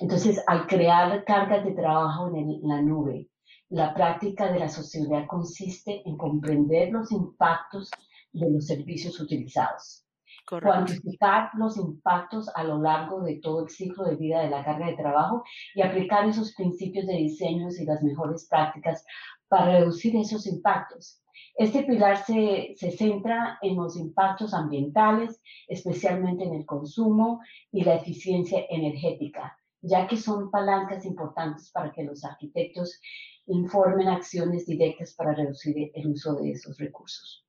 Entonces, 0.00 0.42
al 0.46 0.66
crear 0.66 1.24
cargas 1.24 1.64
de 1.64 1.72
trabajo 1.72 2.30
en 2.34 2.60
la 2.62 2.82
nube, 2.82 3.28
la 3.70 3.94
práctica 3.94 4.52
de 4.52 4.58
la 4.58 4.68
sociedad 4.68 5.26
consiste 5.26 6.02
en 6.04 6.16
comprender 6.16 6.90
los 6.90 7.10
impactos 7.12 7.90
de 8.32 8.50
los 8.50 8.66
servicios 8.66 9.18
utilizados. 9.20 10.04
Correcto. 10.46 10.68
cuantificar 10.68 11.50
los 11.54 11.78
impactos 11.78 12.50
a 12.54 12.64
lo 12.64 12.78
largo 12.82 13.22
de 13.22 13.36
todo 13.36 13.62
el 13.62 13.70
ciclo 13.70 14.04
de 14.04 14.16
vida 14.16 14.42
de 14.42 14.50
la 14.50 14.62
carga 14.62 14.88
de 14.88 14.96
trabajo 14.96 15.42
y 15.74 15.80
aplicar 15.80 16.28
esos 16.28 16.54
principios 16.54 17.06
de 17.06 17.14
diseños 17.14 17.80
y 17.80 17.86
las 17.86 18.02
mejores 18.02 18.46
prácticas 18.50 19.06
para 19.48 19.78
reducir 19.78 20.14
esos 20.16 20.46
impactos. 20.46 21.23
Este 21.56 21.82
pilar 21.82 22.24
se, 22.24 22.74
se, 22.76 22.90
centra 22.90 23.58
en 23.62 23.76
los 23.76 23.96
impactos 23.96 24.54
ambientales, 24.54 25.40
especialmente 25.68 26.44
en 26.44 26.54
el 26.54 26.66
consumo 26.66 27.40
y 27.70 27.84
la 27.84 27.96
eficiencia 27.96 28.64
energética, 28.68 29.58
ya 29.80 30.06
que 30.06 30.16
son 30.16 30.50
palancas 30.50 31.04
importantes 31.04 31.70
para 31.70 31.92
que 31.92 32.04
los 32.04 32.24
arquitectos 32.24 33.00
informen 33.46 34.08
acciones 34.08 34.66
directas 34.66 35.14
para 35.14 35.34
reducir 35.34 35.90
el 35.94 36.06
uso 36.08 36.34
de 36.34 36.52
esos 36.52 36.78
recursos. 36.78 37.44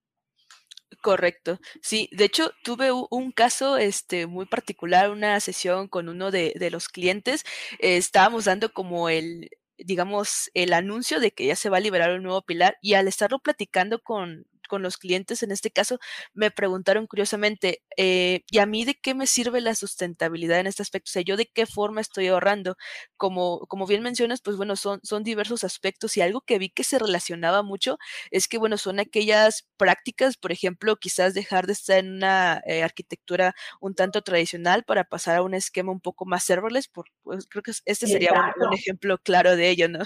Correcto. 1.02 1.60
Sí, 1.82 2.10
de 2.12 2.26
hecho, 2.26 2.52
tuve 2.64 2.92
un 2.92 3.32
caso, 3.32 3.78
este, 3.78 4.26
muy 4.26 4.46
particular, 4.46 5.12
una 5.12 5.40
sesión 5.40 5.88
con 5.88 6.10
uno 6.10 6.32
de, 6.32 6.54
de 6.56 6.72
los 6.72 6.90
clientes. 6.90 7.44
Eh, 7.80 7.98
estábamos 7.98 8.46
dando 8.46 8.72
como 8.74 9.10
el, 9.10 9.50
digamos, 9.78 10.52
el 10.54 10.74
anuncio 10.74 11.20
de 11.20 11.32
que 11.32 11.46
ya 11.46 11.56
se 11.56 11.70
va 11.70 11.78
a 11.78 11.82
liberar 11.82 12.12
un 12.12 12.24
nuevo 12.24 12.42
pilar 12.44 12.78
y 12.82 12.94
al 12.94 13.08
estarlo 13.08 13.40
platicando 13.40 14.02
con, 14.02 14.46
con 14.68 14.82
los 14.82 14.98
clientes, 14.98 15.44
en 15.44 15.52
este 15.52 15.72
caso, 15.72 16.00
me 16.34 16.52
preguntaron 16.52 17.08
curiosamente, 17.08 17.82
eh, 17.98 18.42
¿y 18.50 18.60
a 18.60 18.66
mí 18.66 18.86
de 18.86 18.96
qué 18.96 19.14
me 19.14 19.28
sirve 19.28 19.62
la 19.62 19.76
sustentabilidad 19.76 20.60
en 20.60 20.68
este 20.68 20.82
aspecto? 20.82 21.10
O 21.10 21.14
sea, 21.14 21.22
¿yo 21.22 21.38
de 21.38 21.48
qué 21.48 21.66
forma 21.66 22.02
estoy 22.02 22.28
ahorrando? 22.28 22.78
Como, 23.18 23.60
como 23.68 23.88
bien 23.88 24.04
mencionas, 24.04 24.42
pues 24.42 24.58
bueno, 24.58 24.76
son, 24.76 25.00
son 25.04 25.24
diversos 25.24 25.64
aspectos 25.64 26.18
y 26.18 26.22
algo 26.22 26.42
que 26.42 26.60
vi 26.60 26.70
que 26.70 26.84
se 26.84 27.00
relacionaba 27.00 27.64
mucho 27.64 27.98
es 28.32 28.48
que, 28.48 28.58
bueno, 28.58 28.78
son 28.78 29.00
aquellas 29.00 29.68
prácticas, 29.78 30.38
por 30.38 30.52
ejemplo, 30.52 30.96
quizás 30.98 31.34
dejar 31.34 31.68
de 31.68 31.74
estar 31.74 32.00
en 32.00 32.16
una 32.16 32.62
eh, 32.66 32.84
arquitectura 32.84 33.56
un 33.82 33.96
tanto 33.96 34.22
tradicional 34.22 34.84
para 34.84 35.04
pasar 35.04 35.38
a 35.38 35.42
un 35.44 35.54
esquema 35.54 35.92
un 35.92 36.02
poco 36.02 36.26
más 36.26 36.44
serverless, 36.44 36.88
por, 36.88 37.06
pues 37.24 37.48
creo 37.48 37.64
que 37.64 37.72
este 37.86 38.08
sería 38.08 38.32
un, 38.34 38.68
un, 38.68 38.74
ejemplo 38.74 39.18
claro 39.20 39.56
de 39.56 39.70
ello, 39.70 39.90
¿no? 39.90 40.00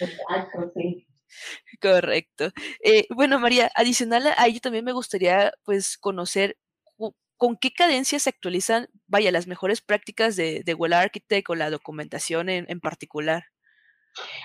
Exacto, 0.00 0.72
sí. 0.74 1.06
Correcto. 1.80 2.50
Eh, 2.82 3.06
bueno, 3.14 3.38
María, 3.38 3.70
adicional 3.74 4.26
a 4.36 4.46
ello 4.46 4.60
también 4.60 4.84
me 4.84 4.92
gustaría 4.92 5.52
pues 5.64 5.98
conocer 5.98 6.56
con 7.36 7.56
qué 7.56 7.72
cadencia 7.72 8.18
se 8.18 8.30
actualizan, 8.30 8.88
vaya, 9.06 9.32
las 9.32 9.46
mejores 9.46 9.80
prácticas 9.80 10.36
de, 10.36 10.62
de 10.64 10.74
Well 10.74 10.92
Architect 10.92 11.50
o 11.50 11.54
la 11.54 11.70
documentación 11.70 12.48
en, 12.48 12.80
particular. 12.80 13.44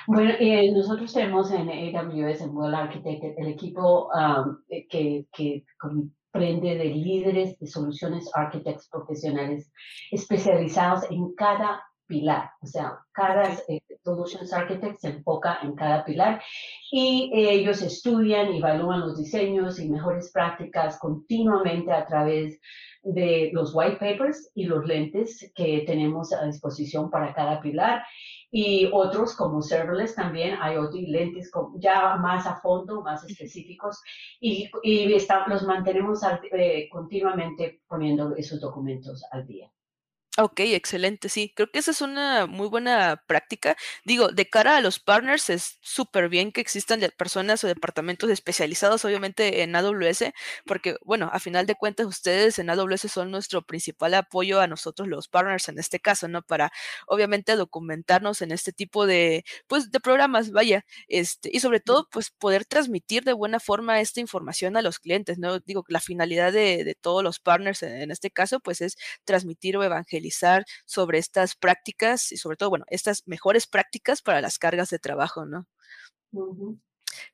Bueno, 0.08 0.34
eh, 0.40 0.72
nosotros 0.72 1.14
tenemos 1.14 1.52
en 1.52 1.70
AWS, 1.70 2.42
en 2.42 2.58
Well 2.58 2.74
Architect, 2.74 3.24
el 3.38 3.48
equipo 3.48 4.10
um, 4.10 4.58
que, 4.68 5.28
que 5.32 5.64
comprende 5.78 6.76
de 6.76 6.86
líderes 6.86 7.60
de 7.60 7.68
soluciones 7.68 8.30
architects 8.34 8.90
profesionales 8.90 9.72
especializados 10.12 11.04
en 11.12 11.34
cada 11.36 11.84
pilar, 12.10 12.50
o 12.62 12.66
sea, 12.66 13.00
cada 13.14 13.54
eh, 13.68 13.80
Solutions 14.04 14.52
Architect 14.52 15.00
se 15.00 15.10
enfoca 15.10 15.60
en 15.62 15.76
cada 15.76 16.04
pilar 16.04 16.42
y 16.92 17.32
eh, 17.34 17.54
ellos 17.54 17.82
estudian 17.84 18.52
y 18.52 18.58
evalúan 18.58 19.02
los 19.02 19.18
diseños 19.18 19.80
y 19.80 19.88
mejores 19.88 20.32
prácticas 20.32 20.98
continuamente 20.98 21.92
a 21.94 22.06
través 22.08 22.60
de 23.04 23.52
los 23.54 23.74
white 23.74 23.98
papers 23.98 24.52
y 24.56 24.66
los 24.66 24.86
lentes 24.86 25.52
que 25.56 25.84
tenemos 25.86 26.34
a 26.34 26.46
disposición 26.46 27.10
para 27.10 27.34
cada 27.34 27.62
pilar. 27.62 28.04
Y 28.52 28.90
otros 28.92 29.36
como 29.36 29.62
serverless 29.62 30.16
también 30.16 30.58
hay 30.60 30.76
otros 30.78 31.04
lentes 31.04 31.52
ya 31.76 32.16
más 32.16 32.48
a 32.48 32.60
fondo, 32.60 33.04
más 33.04 33.24
específicos 33.24 34.02
y, 34.40 34.70
y 34.82 35.14
está, 35.14 35.48
los 35.48 35.64
mantenemos 35.64 36.24
al, 36.24 36.42
eh, 36.52 36.90
continuamente 36.92 37.82
poniendo 37.88 38.36
esos 38.36 38.60
documentos 38.60 39.24
al 39.32 39.46
día. 39.46 39.72
Ok, 40.38 40.60
excelente, 40.62 41.28
sí. 41.28 41.52
Creo 41.54 41.70
que 41.70 41.80
esa 41.80 41.92
es 41.92 42.02
una 42.02 42.46
muy 42.46 42.68
buena 42.70 43.22
práctica. 43.28 43.76
Digo, 44.06 44.30
de 44.30 44.48
cara 44.48 44.78
a 44.78 44.82
los 44.82 45.00
partners 45.00 45.50
es 45.50 45.80
súper 45.82 46.30
bien 46.30 46.52
que 46.54 46.62
existan 46.62 47.02
personas 47.18 47.62
o 47.64 47.68
departamentos 47.68 48.30
especializados, 48.30 49.04
obviamente, 49.04 49.64
en 49.64 49.76
AWS, 49.76 50.32
porque, 50.66 50.96
bueno, 51.04 51.30
a 51.34 51.40
final 51.40 51.66
de 51.66 51.76
cuentas, 51.76 52.06
ustedes 52.06 52.58
en 52.60 52.70
AWS 52.70 53.10
son 53.10 53.32
nuestro 53.32 53.64
principal 53.64 54.14
apoyo 54.14 54.62
a 54.62 54.68
nosotros, 54.68 55.10
los 55.10 55.28
partners, 55.28 55.68
en 55.68 55.78
este 55.80 56.00
caso, 56.00 56.28
¿no? 56.30 56.42
Para, 56.44 56.72
obviamente, 57.08 57.56
documentarnos 57.58 58.42
en 58.42 58.52
este 58.52 58.72
tipo 58.72 59.06
de, 59.08 59.44
pues, 59.68 59.92
de 59.92 60.00
programas, 60.00 60.52
vaya, 60.52 60.86
este, 61.10 61.50
y 61.52 61.60
sobre 61.60 61.82
todo, 61.82 62.08
pues, 62.12 62.30
poder 62.30 62.64
transmitir 62.66 63.24
de 63.26 63.34
buena 63.34 63.60
forma 63.60 64.00
esta 64.00 64.22
información 64.22 64.78
a 64.78 64.82
los 64.84 65.00
clientes, 65.00 65.38
¿no? 65.38 65.60
Digo, 65.60 65.84
la 65.90 66.00
finalidad 66.00 66.54
de, 66.54 66.84
de 66.86 66.96
todos 66.96 67.24
los 67.24 67.40
partners 67.40 67.84
en, 67.84 68.04
en 68.04 68.12
este 68.12 68.32
caso, 68.32 68.60
pues, 68.62 68.80
es 68.80 68.96
transmitir 69.26 69.76
o 69.76 69.84
evangelizar 69.84 70.19
sobre 70.86 71.20
estas 71.20 71.56
prácticas 71.56 72.32
y 72.32 72.38
sobre 72.38 72.58
todo, 72.58 72.70
bueno, 72.70 72.86
estas 72.90 73.24
mejores 73.28 73.68
prácticas 73.68 74.22
para 74.22 74.42
las 74.42 74.60
cargas 74.60 74.90
de 74.90 75.00
trabajo, 75.00 75.46
¿no? 75.46 75.68
Uh 76.32 76.56
-huh. 76.56 76.80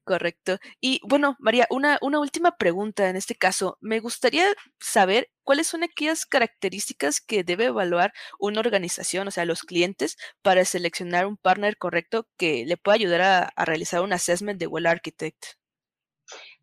Correcto. 0.03 0.59
Y 0.81 1.01
bueno, 1.03 1.35
María, 1.39 1.67
una, 1.69 1.97
una 2.01 2.19
última 2.19 2.57
pregunta 2.57 3.09
en 3.09 3.15
este 3.15 3.35
caso. 3.35 3.77
Me 3.81 3.99
gustaría 3.99 4.47
saber 4.79 5.29
cuáles 5.43 5.67
son 5.67 5.83
aquellas 5.83 6.25
características 6.25 7.21
que 7.21 7.43
debe 7.43 7.65
evaluar 7.65 8.13
una 8.39 8.59
organización, 8.61 9.27
o 9.27 9.31
sea, 9.31 9.45
los 9.45 9.61
clientes, 9.63 10.17
para 10.41 10.65
seleccionar 10.65 11.25
un 11.27 11.37
partner 11.37 11.77
correcto 11.77 12.27
que 12.37 12.65
le 12.65 12.77
pueda 12.77 12.95
ayudar 12.95 13.21
a, 13.21 13.43
a 13.55 13.65
realizar 13.65 14.01
un 14.01 14.13
assessment 14.13 14.59
de 14.59 14.67
Well 14.67 14.87
Architect. 14.87 15.43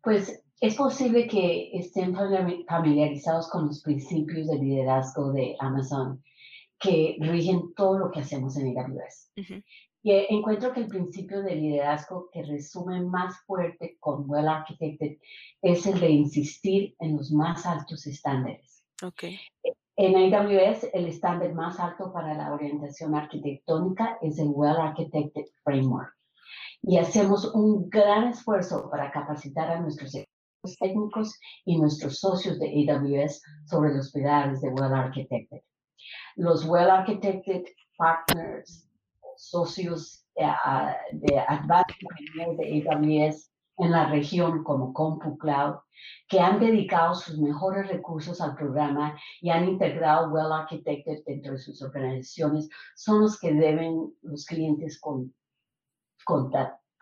Pues 0.01 0.42
es 0.63 0.75
posible 0.75 1.27
que 1.27 1.71
estén 1.73 2.15
familiarizados 2.15 3.49
con 3.49 3.67
los 3.67 3.81
principios 3.81 4.47
de 4.47 4.59
liderazgo 4.59 5.33
de 5.33 5.57
Amazon 5.59 6.23
que 6.79 7.17
rigen 7.19 7.73
todo 7.75 7.99
lo 7.99 8.11
que 8.11 8.21
hacemos 8.21 8.55
en 8.55 8.69
AWS. 8.69 9.31
Uh 9.35 9.41
-huh. 9.41 9.63
Y 10.03 10.11
encuentro 10.29 10.71
que 10.71 10.79
el 10.79 10.87
principio 10.87 11.43
de 11.43 11.55
liderazgo 11.55 12.29
que 12.31 12.43
resume 12.43 13.01
más 13.01 13.41
fuerte 13.45 13.97
con 13.99 14.23
Well 14.29 14.47
Architected 14.47 15.17
es 15.61 15.85
el 15.85 15.99
de 15.99 16.09
insistir 16.11 16.95
en 16.99 17.17
los 17.17 17.29
más 17.33 17.65
altos 17.65 18.07
estándares. 18.07 18.85
Okay. 19.03 19.37
En 19.97 20.15
AWS, 20.15 20.87
el 20.93 21.07
estándar 21.07 21.53
más 21.53 21.77
alto 21.77 22.13
para 22.13 22.35
la 22.35 22.53
orientación 22.53 23.15
arquitectónica 23.15 24.17
es 24.21 24.39
el 24.39 24.47
Well 24.47 24.77
Architected 24.77 25.47
Framework. 25.65 26.13
Y 26.83 26.99
hacemos 26.99 27.53
un 27.53 27.89
gran 27.89 28.29
esfuerzo 28.29 28.89
para 28.89 29.11
capacitar 29.11 29.69
a 29.69 29.81
nuestros 29.81 30.15
técnicos 30.71 31.39
y 31.65 31.77
nuestros 31.77 32.19
socios 32.19 32.59
de 32.59 32.87
AWS 32.89 33.41
sobre 33.65 33.93
los 33.93 34.11
pilares 34.11 34.61
de 34.61 34.69
Well 34.69 34.93
Architected. 34.93 35.61
Los 36.35 36.65
well 36.65 36.89
architected 36.89 37.65
partners, 37.97 38.87
socios 39.37 40.25
uh, 40.37 40.93
de 41.11 41.39
Advanced 41.39 41.95
de 42.57 42.83
AWS 42.87 43.49
en 43.77 43.91
la 43.91 44.09
región 44.09 44.63
como 44.63 44.93
CompuCloud, 44.93 45.79
que 46.27 46.39
han 46.39 46.59
dedicado 46.59 47.15
sus 47.15 47.39
mejores 47.39 47.87
recursos 47.87 48.39
al 48.41 48.55
programa 48.55 49.17
y 49.41 49.49
han 49.49 49.67
integrado 49.67 50.29
Well 50.31 50.51
Architected 50.51 51.23
dentro 51.25 51.53
de 51.53 51.59
sus 51.59 51.81
organizaciones, 51.81 52.69
son 52.95 53.21
los 53.21 53.39
que 53.39 53.53
deben 53.53 54.13
los 54.21 54.45
clientes 54.45 54.99
con, 54.99 55.33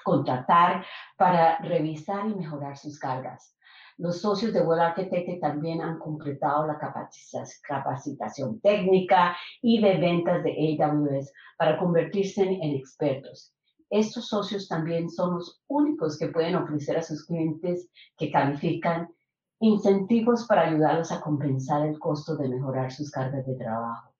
contratar 0.03 0.85
para 1.17 1.57
revisar 1.59 2.27
y 2.27 2.35
mejorar 2.35 2.77
sus 2.77 2.99
cargas. 2.99 3.55
Los 3.97 4.21
socios 4.21 4.53
de 4.53 4.61
Architect 4.61 5.41
también 5.41 5.81
han 5.81 5.99
completado 5.99 6.65
la 6.65 6.79
capacitación 6.79 8.59
técnica 8.61 9.37
y 9.61 9.79
de 9.79 9.97
ventas 9.97 10.43
de 10.43 10.77
AWS 10.81 11.31
para 11.57 11.77
convertirse 11.77 12.41
en 12.41 12.75
expertos. 12.75 13.53
Estos 13.91 14.27
socios 14.27 14.67
también 14.67 15.09
son 15.09 15.35
los 15.35 15.61
únicos 15.67 16.17
que 16.17 16.29
pueden 16.29 16.55
ofrecer 16.55 16.97
a 16.97 17.03
sus 17.03 17.25
clientes 17.25 17.89
que 18.17 18.31
califican 18.31 19.09
incentivos 19.59 20.47
para 20.47 20.69
ayudarlos 20.69 21.11
a 21.11 21.21
compensar 21.21 21.85
el 21.85 21.99
costo 21.99 22.35
de 22.37 22.49
mejorar 22.49 22.91
sus 22.91 23.11
cargas 23.11 23.45
de 23.45 23.55
trabajo. 23.55 24.10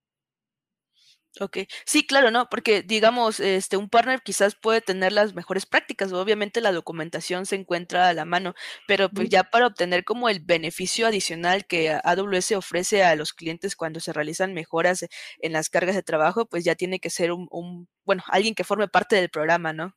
Ok, 1.39 1.59
sí, 1.85 2.05
claro, 2.05 2.29
¿no? 2.29 2.47
Porque 2.49 2.81
digamos, 2.83 3.39
este, 3.39 3.77
un 3.77 3.87
partner 3.89 4.21
quizás 4.21 4.55
puede 4.55 4.81
tener 4.81 5.13
las 5.13 5.33
mejores 5.33 5.65
prácticas, 5.65 6.11
obviamente 6.11 6.59
la 6.59 6.73
documentación 6.73 7.45
se 7.45 7.55
encuentra 7.55 8.09
a 8.09 8.13
la 8.13 8.25
mano, 8.25 8.53
pero 8.85 9.07
pues 9.09 9.29
ya 9.29 9.45
para 9.45 9.67
obtener 9.67 10.03
como 10.03 10.27
el 10.27 10.41
beneficio 10.41 11.07
adicional 11.07 11.65
que 11.65 11.97
AWS 12.03 12.51
ofrece 12.53 13.03
a 13.05 13.15
los 13.15 13.31
clientes 13.31 13.77
cuando 13.77 14.01
se 14.01 14.11
realizan 14.11 14.53
mejoras 14.53 15.07
en 15.39 15.53
las 15.53 15.69
cargas 15.69 15.95
de 15.95 16.03
trabajo, 16.03 16.45
pues 16.47 16.65
ya 16.65 16.75
tiene 16.75 16.99
que 16.99 17.09
ser 17.09 17.31
un, 17.31 17.47
un 17.49 17.87
bueno, 18.03 18.23
alguien 18.27 18.53
que 18.53 18.65
forme 18.65 18.89
parte 18.89 19.15
del 19.15 19.29
programa, 19.29 19.71
¿no? 19.71 19.93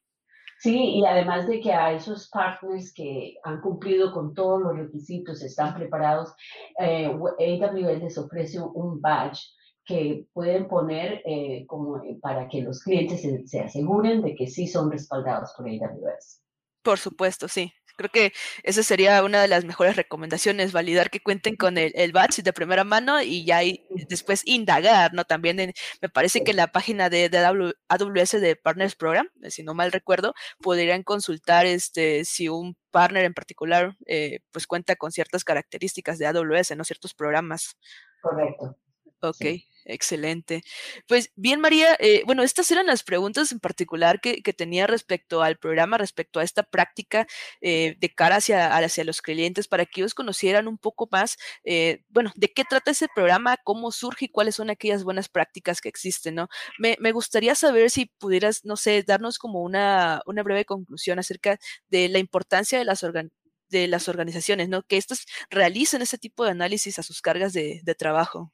Sí, 0.59 0.99
y 0.99 1.05
además 1.05 1.49
de 1.49 1.61
que 1.61 1.73
a 1.73 1.93
esos 1.93 2.29
partners 2.31 2.93
que 2.95 3.35
han 3.43 3.61
cumplido 3.61 4.13
con 4.13 4.35
todos 4.35 4.63
los 4.63 4.77
requisitos, 4.77 5.43
están 5.43 5.75
preparados, 5.75 6.33
eh, 6.79 7.07
AWS 7.07 8.03
les 8.03 8.19
ofrece 8.19 8.61
un 8.61 9.01
badge 9.01 9.41
que 9.85 10.27
pueden 10.33 10.67
poner 10.69 11.23
eh, 11.27 11.65
como 11.67 12.03
para 12.21 12.49
que 12.49 12.63
los 12.63 12.83
clientes 12.83 13.23
se, 13.23 13.47
se, 13.47 13.61
aseguren 13.61 14.23
de 14.23 14.35
que 14.35 14.47
sí 14.47 14.67
son 14.67 14.91
respaldados 14.91 15.53
por 15.57 15.69
AWS. 15.69 16.41
Por 16.83 16.99
supuesto, 16.99 17.49
sí. 17.49 17.73
Creo 17.97 18.11
que 18.11 18.33
esa 18.65 18.83
sería 18.83 19.23
una 19.23 19.41
de 19.41 19.49
las 19.49 19.65
mejores 19.65 19.95
recomendaciones, 19.97 20.73
validar 20.73 21.11
que 21.11 21.21
cuenten 21.21 21.55
con 21.55 21.79
el, 21.79 21.93
el 21.95 22.11
batch 22.13 22.41
de 22.41 22.53
primera 22.53 22.83
mano 22.83 23.23
y 23.23 23.45
ya 23.45 23.63
y 23.63 23.87
después 24.09 24.43
indagar, 24.45 25.15
¿no? 25.15 25.25
También 25.25 25.61
en, 25.61 25.73
me 26.03 26.09
parece 26.09 26.43
que 26.43 26.51
en 26.51 26.57
la 26.57 26.73
página 26.73 27.09
de, 27.09 27.29
de, 27.29 27.39
AWS 27.39 28.33
de 28.41 28.57
Partners 28.57 28.97
Program, 28.97 29.29
si 29.49 29.63
no 29.63 29.75
mal 29.75 29.93
recuerdo, 29.93 30.35
podrían 30.61 31.05
consultar 31.05 31.67
este 31.67 32.25
si 32.25 32.49
un 32.49 32.77
partner 32.91 33.25
en 33.25 33.35
particular 33.35 33.97
eh, 34.07 34.41
pues 34.51 34.67
cuenta 34.67 34.97
con 34.97 35.13
ciertas 35.13 35.45
características 35.45 36.19
de 36.19 36.27
AWS, 36.27 36.77
¿no? 36.77 36.85
Ciertos 36.85 37.15
programas. 37.15 37.77
Correcto. 38.21 38.77
Ok. 39.21 39.37
Sí. 39.37 39.69
Excelente. 39.87 40.63
Pues 41.07 41.31
bien, 41.37 41.61
María, 41.61 41.95
eh, 42.01 42.23
bueno, 42.25 42.43
estas 42.43 42.71
eran 42.71 42.87
las 42.87 43.03
preguntas 43.03 43.53
en 43.53 43.61
particular 43.61 44.21
que, 44.21 44.43
que, 44.43 44.55
tenía 44.55 44.87
respecto 44.87 45.43
al 45.43 45.59
programa, 45.59 45.99
respecto 45.99 46.41
a 46.41 46.43
esta 46.43 46.63
práctica 46.63 47.27
eh, 47.61 47.95
de 48.01 48.15
cara 48.15 48.37
hacia, 48.37 48.75
hacia 48.75 49.05
los 49.05 49.21
clientes, 49.21 49.69
para 49.69 49.85
que 49.85 50.01
ellos 50.01 50.15
conocieran 50.15 50.69
un 50.69 50.79
poco 50.79 51.07
más, 51.13 51.37
eh, 51.65 52.03
bueno, 52.09 52.33
de 52.35 52.51
qué 52.51 52.65
trata 52.65 52.93
ese 52.93 53.09
programa, 53.15 53.59
cómo 53.63 53.93
surge 53.93 54.25
y 54.27 54.29
cuáles 54.29 54.55
son 54.55 54.71
aquellas 54.71 55.05
buenas 55.05 55.29
prácticas 55.29 55.83
que 55.83 55.91
existen, 55.91 56.37
¿no? 56.37 56.49
Me, 56.79 56.97
me 56.99 57.13
gustaría 57.13 57.55
saber 57.55 57.91
si 57.91 58.07
pudieras, 58.07 58.65
no 58.65 58.77
sé, 58.77 59.03
darnos 59.03 59.39
como 59.39 59.63
una, 59.63 60.23
una 60.25 60.43
breve 60.43 60.65
conclusión 60.65 61.19
acerca 61.19 61.59
de 61.89 62.09
la 62.09 62.19
importancia 62.19 62.79
de 62.79 62.85
las 62.87 63.03
organizaciones 63.03 63.45
de 63.71 63.89
las 63.89 64.09
organizaciones, 64.09 64.69
¿no? 64.69 64.83
Que 64.85 64.97
estas 64.97 65.27
realicen 65.51 66.03
ese 66.03 66.19
tipo 66.19 66.45
de 66.45 66.51
análisis 66.53 66.99
a 66.99 67.03
sus 67.03 67.21
cargas 67.23 67.53
de, 67.53 67.81
de 67.83 67.95
trabajo. 67.95 68.53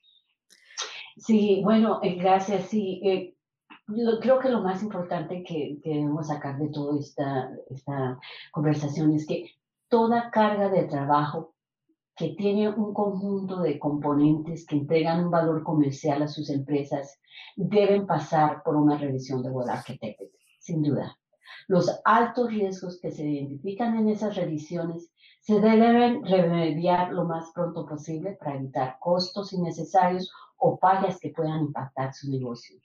Sí, 1.16 1.60
bueno, 1.64 2.00
eh, 2.02 2.14
gracias. 2.14 2.68
Sí, 2.68 3.00
eh, 3.04 3.34
lo, 3.86 4.20
creo 4.20 4.38
que 4.38 4.48
lo 4.48 4.62
más 4.62 4.82
importante 4.82 5.42
que, 5.42 5.78
que, 5.82 5.90
debemos 5.90 6.28
sacar 6.28 6.58
de 6.58 6.68
toda 6.68 6.98
esta, 6.98 7.50
esta 7.70 8.18
conversación 8.52 9.12
es 9.12 9.26
que 9.26 9.50
toda 9.88 10.30
carga 10.30 10.68
de 10.68 10.84
trabajo 10.84 11.54
que 12.16 12.34
tiene 12.36 12.68
un 12.68 12.92
conjunto 12.92 13.60
de 13.60 13.78
componentes 13.78 14.66
que 14.66 14.76
entregan 14.76 15.24
un 15.24 15.30
valor 15.30 15.62
comercial 15.62 16.22
a 16.22 16.28
sus 16.28 16.50
empresas 16.50 17.18
deben 17.56 18.06
pasar 18.06 18.62
por 18.62 18.76
una 18.76 18.98
revisión 18.98 19.42
de 19.42 19.50
Web 19.50 19.70
Architect, 19.70 20.20
sin 20.58 20.82
duda. 20.82 21.16
Los 21.66 22.00
altos 22.04 22.50
riesgos 22.50 22.98
que 23.00 23.10
se 23.10 23.24
identifican 23.24 23.96
en 23.96 24.08
esas 24.08 24.36
revisiones 24.36 25.10
se 25.40 25.60
deben 25.60 26.24
remediar 26.24 27.12
lo 27.12 27.24
más 27.24 27.50
pronto 27.54 27.86
posible 27.86 28.36
para 28.38 28.56
evitar 28.56 28.98
costos 29.00 29.52
innecesarios 29.52 30.30
o 30.60 30.78
fallas 30.78 31.18
que 31.18 31.30
puedan 31.30 31.60
impactar 31.60 32.14
su 32.14 32.30
negocio. 32.30 32.78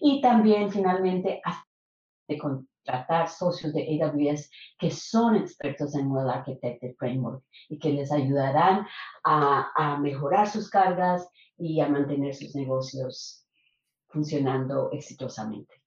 Y 0.00 0.20
también, 0.20 0.70
finalmente, 0.70 1.40
de 2.28 2.38
contratar 2.38 3.28
socios 3.28 3.72
de 3.72 4.00
AWS 4.02 4.50
que 4.78 4.90
son 4.90 5.36
expertos 5.36 5.94
en 5.94 6.10
Well 6.10 6.30
Architected 6.30 6.94
Framework 6.96 7.42
y 7.68 7.78
que 7.78 7.92
les 7.92 8.12
ayudarán 8.12 8.86
a, 9.24 9.70
a 9.76 9.98
mejorar 9.98 10.48
sus 10.48 10.68
cargas 10.68 11.28
y 11.56 11.80
a 11.80 11.88
mantener 11.88 12.34
sus 12.34 12.54
negocios 12.54 13.46
funcionando 14.08 14.90
exitosamente. 14.92 15.81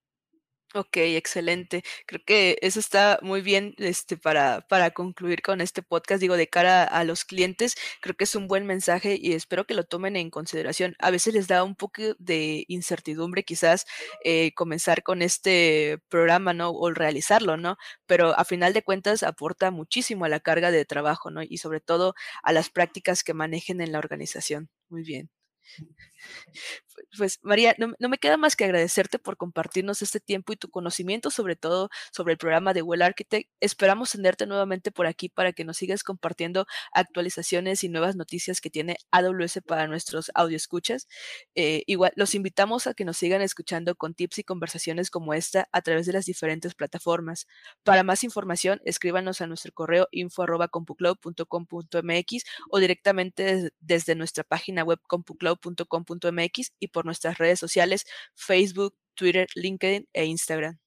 Ok, 0.74 0.96
excelente. 0.98 1.84
Creo 2.06 2.20
que 2.26 2.58
eso 2.60 2.80
está 2.80 3.18
muy 3.22 3.40
bien 3.40 3.74
este, 3.78 4.16
para, 4.18 4.60
para 4.68 4.90
concluir 4.90 5.40
con 5.40 5.60
este 5.60 5.80
podcast. 5.82 6.20
Digo, 6.20 6.36
de 6.36 6.48
cara 6.48 6.84
a 6.84 7.04
los 7.04 7.24
clientes, 7.24 7.76
creo 8.02 8.14
que 8.16 8.24
es 8.24 8.34
un 8.34 8.46
buen 8.48 8.66
mensaje 8.66 9.16
y 9.18 9.32
espero 9.32 9.64
que 9.64 9.74
lo 9.74 9.84
tomen 9.84 10.16
en 10.16 10.28
consideración. 10.28 10.94
A 10.98 11.10
veces 11.10 11.32
les 11.34 11.46
da 11.46 11.62
un 11.64 11.76
poco 11.76 12.02
de 12.18 12.64
incertidumbre 12.68 13.44
quizás 13.44 13.86
eh, 14.24 14.52
comenzar 14.54 15.02
con 15.02 15.22
este 15.22 15.98
programa, 16.08 16.52
¿no? 16.52 16.70
O 16.72 16.90
realizarlo, 16.90 17.56
¿no? 17.56 17.76
Pero 18.06 18.38
a 18.38 18.44
final 18.44 18.72
de 18.74 18.82
cuentas 18.82 19.22
aporta 19.22 19.70
muchísimo 19.70 20.24
a 20.26 20.28
la 20.28 20.40
carga 20.40 20.70
de 20.72 20.84
trabajo, 20.84 21.30
¿no? 21.30 21.42
Y 21.42 21.58
sobre 21.58 21.80
todo 21.80 22.14
a 22.42 22.52
las 22.52 22.68
prácticas 22.70 23.22
que 23.24 23.34
manejen 23.34 23.80
en 23.80 23.92
la 23.92 23.98
organización. 23.98 24.68
Muy 24.90 25.02
bien. 25.04 25.30
Pues 27.16 27.38
María, 27.42 27.74
no, 27.78 27.92
no, 27.98 28.08
me 28.08 28.18
queda 28.18 28.36
más 28.36 28.56
que 28.56 28.64
agradecerte 28.64 29.18
por 29.18 29.36
compartirnos 29.36 30.02
este 30.02 30.20
tiempo 30.20 30.52
y 30.52 30.56
tu 30.56 30.68
conocimiento, 30.68 31.30
sobre 31.30 31.56
todo 31.56 31.88
sobre 32.12 32.32
el 32.32 32.38
programa 32.38 32.74
de 32.74 32.82
Well 32.82 33.02
Architect. 33.02 33.50
Esperamos 33.60 34.12
tenerte 34.12 34.46
nuevamente 34.46 34.92
por 34.92 35.06
aquí 35.06 35.28
para 35.28 35.52
que 35.52 35.64
nos 35.64 35.76
sigas 35.76 36.02
compartiendo 36.02 36.66
actualizaciones 36.92 37.84
y 37.84 37.88
nuevas 37.88 38.16
noticias 38.16 38.60
que 38.60 38.70
tiene 38.70 38.96
AWS 39.10 39.60
para 39.66 39.86
nuestros 39.86 40.30
audio 40.34 40.56
escuchas. 40.56 41.08
Eh, 41.54 41.82
igual, 41.86 42.12
los 42.16 42.34
invitamos 42.34 42.86
a 42.86 42.94
que 42.94 43.04
nos 43.04 43.16
sigan 43.16 43.42
escuchando 43.42 43.94
con 43.94 44.14
tips 44.14 44.40
y 44.40 44.44
conversaciones 44.44 45.10
como 45.10 45.34
esta 45.34 45.68
a 45.72 45.82
través 45.82 46.06
de 46.06 46.12
las 46.12 46.26
diferentes 46.26 46.74
plataformas. 46.74 47.46
Para 47.84 48.02
más 48.02 48.24
información, 48.24 48.80
escríbanos 48.84 49.40
a 49.40 49.46
nuestro 49.46 49.72
correo 49.72 50.08
info.compucloud.com.mx 50.10 52.44
o 52.70 52.78
directamente 52.78 53.70
desde 53.80 54.14
nuestra 54.14 54.44
página 54.44 54.84
web 54.84 55.00
compucloud.com.mx 55.06 56.72
y 56.86 56.88
por 56.88 57.04
nuestras 57.04 57.38
redes 57.38 57.58
sociales 57.60 58.06
Facebook, 58.34 58.96
Twitter, 59.14 59.48
LinkedIn 59.54 60.08
e 60.12 60.24
Instagram. 60.26 60.78